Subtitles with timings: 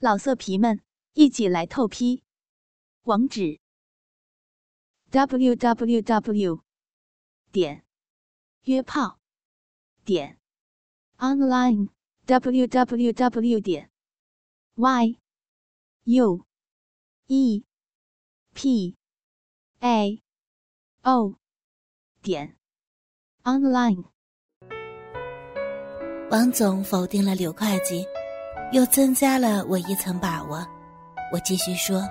[0.00, 0.80] 老色皮们，
[1.14, 2.22] 一起来透批！
[3.02, 3.58] 网址
[5.10, 6.62] ：w w w
[7.50, 7.84] 点
[8.62, 9.18] 约炮
[10.04, 10.38] 点
[11.16, 11.88] online
[12.26, 13.90] w w w 点
[14.76, 15.18] y
[16.04, 16.46] u
[17.26, 17.64] e
[18.54, 18.96] p
[19.80, 20.22] a
[21.02, 21.34] o
[22.22, 22.56] 点
[23.42, 24.04] online。
[26.30, 28.06] 王总否定了柳会计。
[28.72, 30.66] 又增加了我一层把握。
[31.32, 32.02] 我继续说：“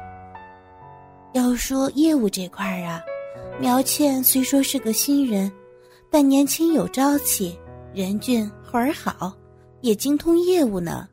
[1.34, 3.02] 要说业务这块儿啊，
[3.60, 5.52] 苗倩虽说是个新人，
[6.10, 7.58] 但年轻有朝气，
[7.94, 9.34] 人俊活儿好，
[9.82, 11.08] 也精通业务呢。”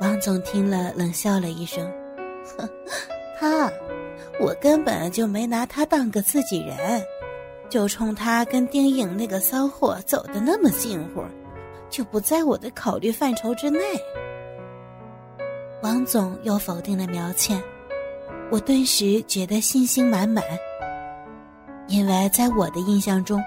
[0.00, 1.84] 王总听了冷笑了一声
[2.58, 2.68] ：“哼，
[3.38, 3.70] 他，
[4.40, 7.02] 我根本就没拿他当个自己人，
[7.68, 11.22] 就冲他跟丁颖那个骚货走的那么近乎。”
[11.92, 13.78] 就不在我的考虑范畴之内。
[15.82, 17.62] 王总又否定了苗倩，
[18.50, 20.42] 我顿时觉得信心满满。
[21.88, 23.42] 因为在我的印象中，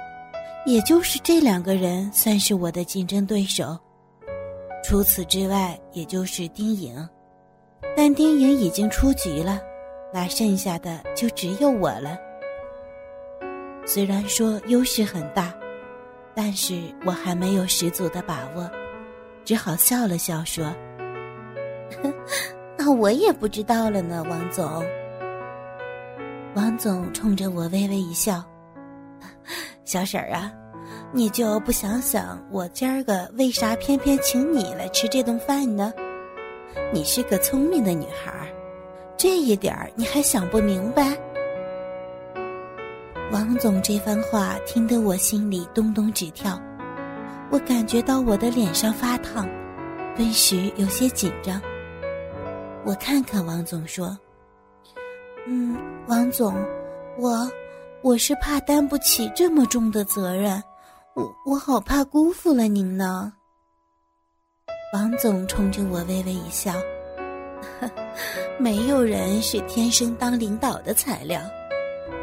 [0.65, 3.75] 也就是这两个人算是我的竞争对手，
[4.83, 6.95] 除此之外，也就是丁颖。
[7.97, 9.59] 但丁颖已经出局了，
[10.13, 12.15] 那剩下的就只有我了。
[13.87, 15.51] 虽然说优势很大。
[16.35, 18.69] 但是我还没有十足的把握，
[19.45, 20.65] 只好笑了笑说
[22.77, 24.83] ：“那我也不知道了呢，王总。”
[26.55, 28.43] 王总冲着我微微一笑
[29.85, 30.51] ：“小婶儿啊，
[31.11, 35.93] 你就不想想我今儿个为啥偏偏请你来吃这顿饭呢？
[36.93, 38.47] 你是个聪明的女孩儿，
[39.17, 41.17] 这一点儿你还想不明白？”
[43.35, 46.57] 王总这番话听得我心里咚咚直跳，
[47.51, 49.45] 我感觉到我的脸上发烫，
[50.15, 51.61] 顿时有些紧张。
[52.85, 54.17] 我看看王总说
[55.47, 56.55] ：“嗯，王总，
[57.19, 57.45] 我
[58.01, 60.63] 我是怕担不起这么重的责任，
[61.13, 63.33] 我我好怕辜负了您呢。”
[64.95, 66.71] 王总冲着我微微一笑
[68.57, 71.41] ：“没有人是天生当领导的材料。”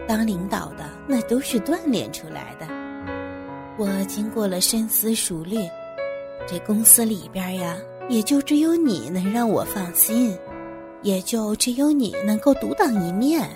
[0.06, 2.66] 当领导的那都是锻炼出来的。
[3.78, 5.56] 我经过了深思熟虑，
[6.46, 7.76] 这公司里边呀，
[8.08, 10.36] 也就只有你能让我放心，
[11.02, 13.48] 也就只有你能够独当一面。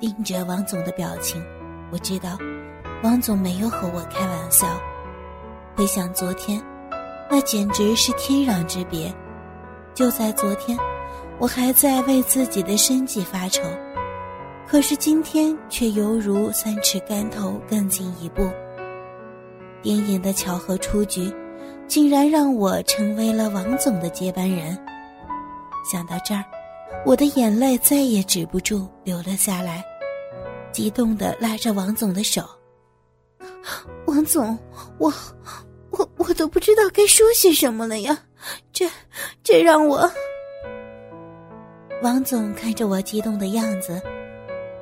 [0.00, 1.42] 盯着王总的表情，
[1.92, 2.36] 我知道，
[3.02, 4.66] 王总没有和我开玩笑。
[5.74, 6.60] 回想昨天，
[7.30, 9.14] 那简直是天壤之别。
[9.94, 10.76] 就在昨天，
[11.38, 13.62] 我还在为自己的生计发愁。
[14.68, 18.50] 可是今天却犹如三尺竿头更进一步。
[19.82, 21.32] 丁颖的巧合出局，
[21.86, 24.76] 竟然让我成为了王总的接班人。
[25.88, 26.44] 想到这儿，
[27.04, 29.84] 我的眼泪再也止不住流了下来，
[30.72, 32.42] 激动的拉着王总的手。
[34.06, 34.58] 王总，
[34.98, 35.12] 我，
[35.90, 38.18] 我，我都不知道该说些什么了呀！
[38.72, 38.88] 这，
[39.44, 40.10] 这让我……
[42.02, 44.02] 王总看着我激动的样子。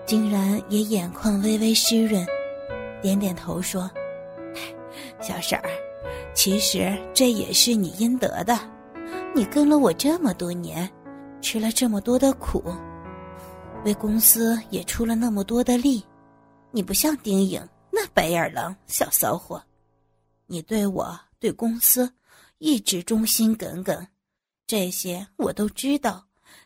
[0.07, 2.27] 竟然也眼眶微微湿润，
[3.01, 3.91] 点点头说
[5.21, 5.71] ：“小婶儿，
[6.35, 8.59] 其实这也是你应得的。
[9.35, 10.89] 你跟了我这么多年，
[11.41, 12.63] 吃了这么多的苦，
[13.85, 16.05] 为公司也出了那么多的力。
[16.71, 19.63] 你不像丁颖那白眼狼小骚货，
[20.47, 22.13] 你对我对公司
[22.59, 24.07] 一直忠心耿耿，
[24.67, 26.25] 这些我都知道，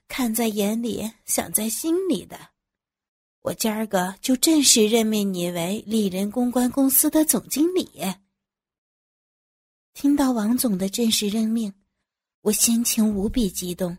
[0.09, 2.37] 看在眼里，想在心里的。”
[3.43, 7.89] 我今儿个就正式任命你为丽人公关公司的总经理。
[9.95, 11.73] 听到王总的正式任命，
[12.43, 13.97] 我心情无比激动，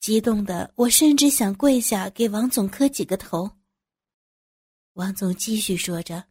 [0.00, 3.50] 激动的我甚至想跪下给王总磕几个头。
[4.92, 6.24] 王总继续说着：“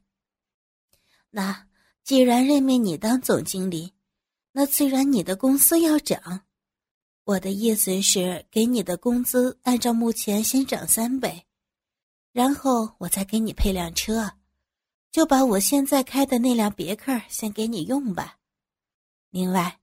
[1.31, 1.68] 那
[2.03, 3.94] 既然任命你当总经理，
[4.52, 6.46] 那自然你的公司要涨。
[7.24, 11.44] 我的意思是，给你的工资按照目前先涨三倍。”
[12.37, 14.31] 然后我再给你配辆车，
[15.11, 18.37] 就把我现在开的那辆别克先给你用吧。
[19.31, 19.79] 另外，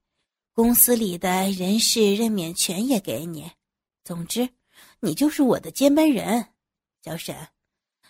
[0.52, 3.50] 公司里的人事任免权也给你。
[4.04, 4.48] 总之，
[5.00, 6.46] 你就是我的接班人，
[7.02, 7.34] 小沈。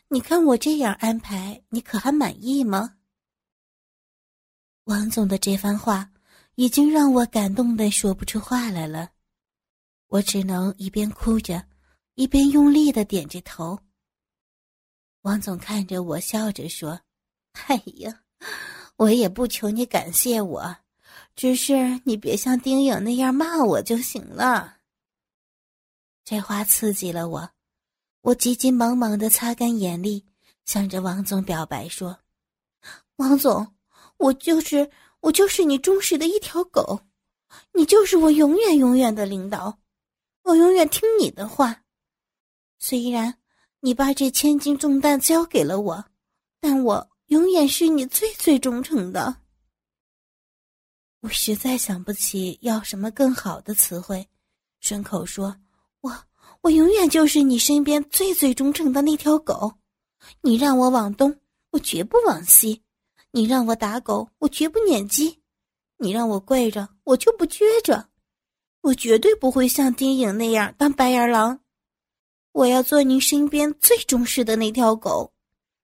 [0.09, 2.97] 你看我这样安排，你可还满意吗？
[4.85, 6.11] 王总的这番话
[6.57, 9.13] 已经让我感动的说不出话来了，
[10.09, 11.67] 我只能一边哭着，
[12.15, 13.81] 一边用力的点着头。
[15.25, 17.01] 王总看着我，笑着说
[17.67, 18.21] ：“哎呀，
[18.97, 20.77] 我也不求你感谢我，
[21.35, 24.77] 只是你别像丁颖那样骂我就行了。
[26.27, 27.51] 这话刺激了我，
[28.21, 30.23] 我急急忙忙的擦干眼泪，
[30.67, 32.19] 向着王总表白说
[33.17, 33.75] ：“王总，
[34.19, 37.01] 我就是我就是你忠实的一条狗，
[37.73, 39.79] 你就是我永远永远的领导，
[40.43, 41.83] 我永远听你的话。
[42.79, 43.39] 虽然
[43.85, 46.03] 你把这千斤重担交给了我，
[46.59, 49.37] 但我永远是你最最忠诚的。”
[51.21, 54.27] 我实在想不起要什么更好的词汇，
[54.81, 55.55] 顺口说。
[56.01, 56.11] 我
[56.63, 59.75] 我永远就是你身边最最忠诚的那条狗，
[60.41, 61.39] 你让我往东，
[61.69, 62.81] 我绝不往西；
[63.33, 65.43] 你让我打狗，我绝不撵鸡；
[65.99, 68.09] 你让我跪着，我就不撅着。
[68.81, 71.61] 我绝对不会像丁颖那样当白眼狼。
[72.55, 75.35] 我要做您身边最忠实的那条狗，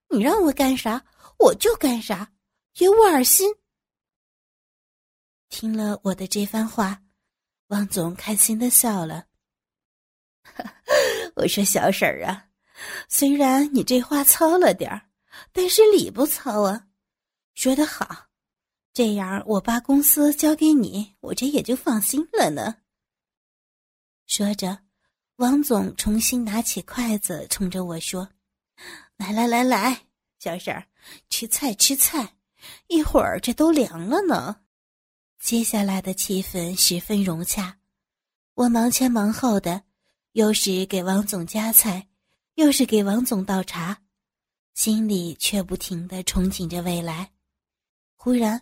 [0.07, 1.05] 你让我干啥，
[1.37, 2.31] 我就干啥，
[2.73, 3.53] 绝无二心。
[5.49, 7.03] 听了我的这番话，
[7.67, 9.25] 汪总开心的笑了。
[11.35, 12.47] 我说小婶儿啊，
[13.09, 15.09] 虽然你这话糙了点儿，
[15.51, 16.87] 但是理不糙啊。
[17.53, 18.27] 说得好，
[18.93, 22.77] 这样我把公司交给你，我这也就放心了呢。
[24.25, 24.85] 说着，
[25.41, 28.29] 王总重新拿起筷子，冲着我说
[29.17, 30.05] ：“来来来来，
[30.37, 30.85] 小婶儿，
[31.29, 32.35] 吃菜吃菜，
[32.89, 34.57] 一会儿这都凉了呢。”
[35.41, 37.79] 接下来的气氛十分融洽，
[38.53, 39.81] 我忙前忙后的。
[40.33, 42.07] 又是给王总夹菜，
[42.53, 43.99] 又是给王总倒茶，
[44.75, 47.31] 心里却不停的憧憬着未来。
[48.15, 48.61] 忽然，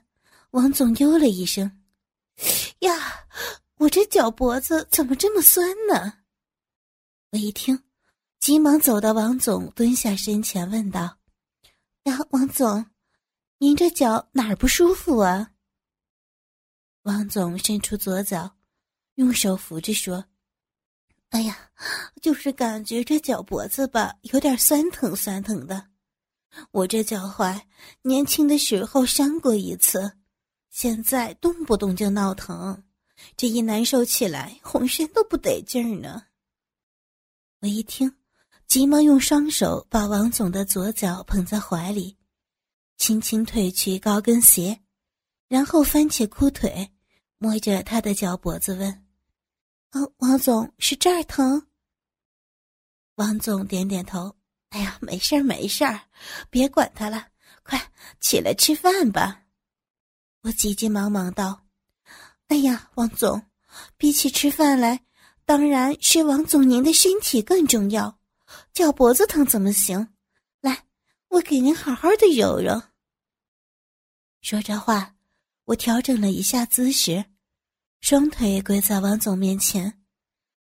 [0.52, 1.84] 王总哟了一声
[2.80, 3.28] ：“呀，
[3.76, 6.14] 我这脚脖子怎么这么酸呢？”
[7.32, 7.80] 我一听，
[8.40, 11.16] 急忙走到王总蹲下身前问道
[12.06, 12.84] ：“呀，王总，
[13.60, 15.52] 您这脚哪儿不舒服啊？”
[17.04, 18.58] 王总伸出左脚，
[19.16, 20.26] 用手扶着说。
[21.30, 21.70] 哎呀，
[22.20, 25.88] 就是感觉这脚脖子吧，有点酸疼酸疼的。
[26.72, 27.62] 我这脚踝
[28.02, 30.12] 年轻的时候伤过一次，
[30.72, 32.84] 现在动不动就闹疼，
[33.38, 36.24] 这一难受起来，浑身都不得劲儿呢。
[37.62, 38.10] 我一听，
[38.68, 42.18] 急忙用双手把王总的左脚捧在怀里，
[42.96, 44.80] 轻轻褪去高跟鞋，
[45.50, 46.90] 然后翻起裤腿，
[47.38, 48.90] 摸着他的脚脖子问。
[49.90, 51.68] 啊，王总是这儿疼。
[53.16, 54.34] 王总点点头。
[54.70, 56.00] 哎呀，没事儿，没事儿，
[56.50, 57.28] 别管他了，
[57.64, 57.92] 快
[58.22, 59.44] 起来吃饭吧。
[60.44, 61.66] 我急急忙忙道
[62.48, 63.42] ：“哎呀，王总，
[63.98, 65.04] 比起吃饭来，
[65.50, 68.20] 当然是王总您的身体更重要。
[68.72, 70.08] 脚脖子疼怎么行？
[70.62, 70.86] 来，
[71.30, 72.80] 我给您好好的揉揉。”
[74.42, 75.16] 说着话，
[75.66, 77.26] 我调整了一下姿势。
[78.00, 80.00] 双腿跪在王总面前，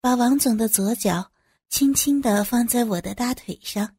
[0.00, 1.28] 把王总的左脚
[1.68, 3.96] 轻轻地放在我的大腿上，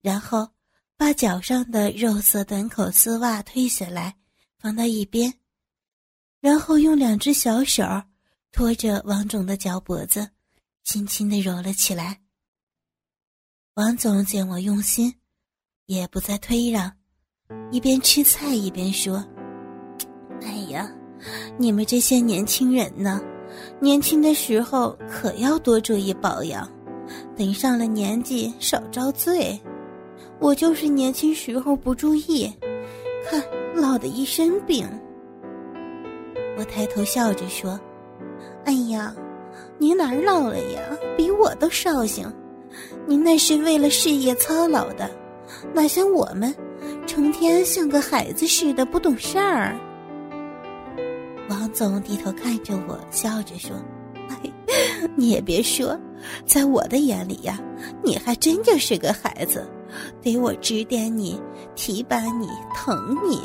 [0.00, 0.48] 然后
[0.96, 4.16] 把脚上的肉色短口丝袜退下来，
[4.56, 5.34] 放到一边，
[6.40, 7.84] 然后用两只小手
[8.52, 10.28] 拖着王总的脚脖子，
[10.84, 12.20] 轻轻地揉了起来。
[13.74, 15.14] 王总见我用心，
[15.86, 16.92] 也不再推让，
[17.70, 19.24] 一边吃菜一边说
[20.42, 20.90] ：“哎呀。”
[21.58, 23.20] 你们这些年轻人呢，
[23.78, 26.66] 年轻的时候可要多注意保养，
[27.36, 29.60] 等上了年纪少遭罪。
[30.40, 32.50] 我就是年轻时候不注意，
[33.28, 34.88] 看老的一身病。
[36.56, 37.78] 我抬头笑着说
[38.64, 39.14] ：“哎呀，
[39.78, 40.80] 您哪儿老了呀？
[41.16, 42.30] 比我都绍兴。
[43.06, 45.10] 您那是为了事业操劳的，
[45.74, 46.54] 哪像我们，
[47.06, 49.76] 成天像个孩子似的不懂事儿。”
[51.50, 53.74] 王总低头看着我，笑着说
[54.30, 54.38] ：“哎，
[55.16, 55.98] 你也别说，
[56.46, 57.58] 在我的眼里呀，
[58.04, 59.68] 你还真就是个孩子，
[60.22, 61.40] 得我指点你、
[61.74, 63.40] 提拔你、疼你。”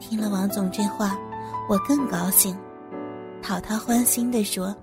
[0.00, 1.18] 听了王总这话，
[1.68, 2.56] 我更高兴，
[3.44, 4.74] 讨他欢心的说：“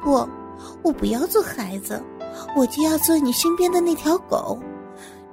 [0.00, 0.26] 不，
[0.82, 2.00] 我不要做孩子，
[2.56, 4.56] 我就要做你身边的那条狗，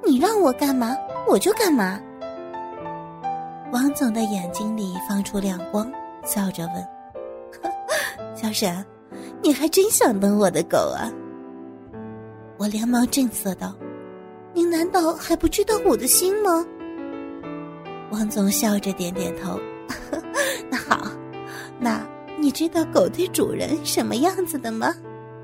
[0.03, 1.99] 你让我干嘛，我就干嘛。”
[3.71, 5.89] 王总的眼睛里放出亮光，
[6.25, 6.87] 笑着问
[8.35, 8.83] ：“小沈，
[9.43, 11.11] 你还真想当我的狗啊？”
[12.57, 13.75] 我连忙正色道
[14.51, 16.65] ：“您难道还不知道我的心吗？”
[18.11, 19.59] 王总笑着点点头
[20.69, 21.07] ：“那好，
[21.79, 22.05] 那
[22.41, 24.91] 你知道狗对主人什么样子的吗？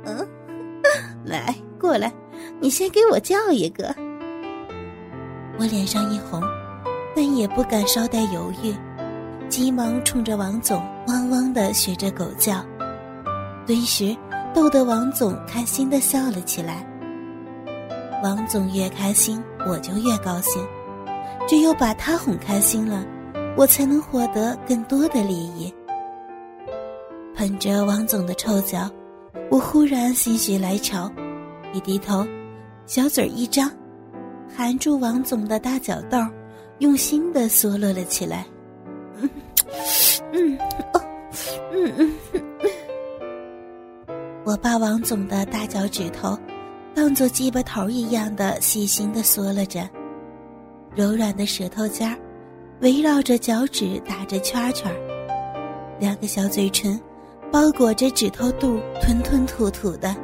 [0.04, 0.28] 嗯，
[1.24, 2.12] 来，过来，
[2.60, 3.96] 你先给我叫一个。”
[5.60, 6.42] 我脸上一红。
[7.16, 8.72] 但也不敢稍带犹豫，
[9.50, 12.64] 急忙冲着王总汪汪的学着狗叫，
[13.66, 14.16] 顿时
[14.54, 16.86] 逗得王总开心的笑了起来。
[18.24, 20.64] 王总越开心，我就越高兴，
[21.48, 23.04] 只有把他哄开心了，
[23.58, 25.74] 我才能获得更多的利益。
[27.38, 28.90] 捧着王总的臭脚，
[29.52, 31.08] 我忽然心血来潮，
[31.72, 32.26] 一低头，
[32.88, 33.72] 小嘴一张，
[34.50, 36.18] 含住王总的大脚豆，
[36.80, 38.44] 用心的嗦落了起来。
[39.22, 39.30] 嗯
[40.34, 40.58] 嗯
[40.94, 41.02] 哦
[41.72, 42.42] 嗯嗯嗯，
[44.44, 46.36] 我把王总的大脚趾头。
[46.96, 49.88] 当做鸡巴头一样的细心的嗦了着，
[50.96, 52.18] 柔软的舌头尖儿
[52.82, 54.92] 围绕着脚趾打着圈圈，
[56.00, 57.00] 两个小嘴唇
[57.52, 60.16] 包裹着指头肚，吞吞吐吐的，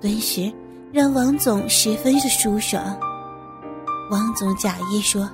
[0.00, 0.52] 顿时
[0.92, 2.98] 让王总十分的舒爽。
[4.10, 5.30] 王总假意说：“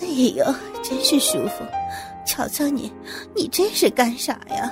[0.00, 0.44] 哎呦，
[0.82, 1.64] 真是舒服，
[2.26, 2.92] 瞧瞧你，
[3.34, 4.70] 你这是干啥呀？”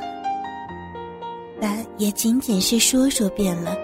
[1.61, 3.77] 但也仅仅是说说便了。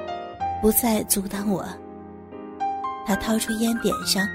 [0.61, 1.65] 不再阻挡我。
[3.07, 4.27] 他掏出烟点上，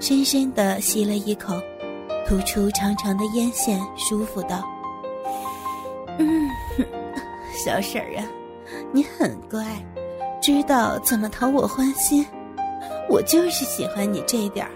[0.00, 1.54] 深深的吸了一口，
[2.26, 4.64] 吐出长长的烟线，舒服道
[6.18, 6.48] ：“嗯，
[7.64, 8.24] 小婶儿啊，
[8.92, 9.64] 你很乖，
[10.40, 12.24] 知道怎么讨我欢心。
[13.08, 14.72] 我就是喜欢你这点儿，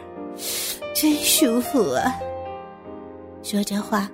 [0.94, 2.14] 真舒服啊。”
[3.42, 4.10] 说着话，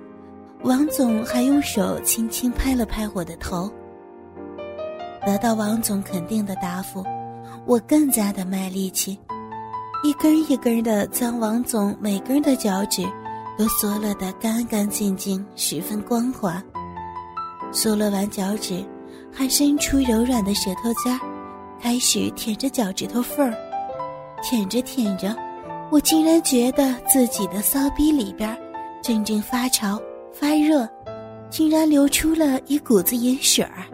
[0.63, 3.71] 王总还用手轻轻拍了拍我的头。
[5.25, 7.03] 得到王总肯定的答复，
[7.65, 9.17] 我更加的卖力气，
[10.03, 13.03] 一根一根的将王总每根的脚趾
[13.57, 16.61] 都嗦了得干干净净，十分光滑。
[17.73, 18.85] 嗦了完脚趾，
[19.33, 23.57] 还伸出柔软的舌头尖儿，开始舔着脚趾头缝儿。
[24.43, 25.35] 舔着舔着，
[25.91, 28.55] 我竟然觉得自己的骚逼里边
[29.01, 29.99] 阵阵发潮
[30.31, 30.87] 发热，
[31.49, 33.89] 竟然流出了一股子银水儿。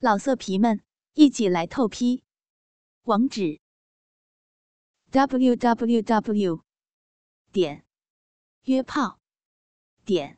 [0.00, 0.80] 老色皮们，
[1.14, 2.22] 一起来透批！
[3.04, 3.60] 网址
[5.10, 6.60] ：w w w
[7.50, 7.84] 点
[8.64, 9.18] 约炮
[10.04, 10.37] 点